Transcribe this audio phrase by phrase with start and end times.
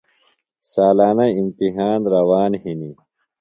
[0.71, 2.95] سالانہ اِمتحان روان ہِنیۡ۔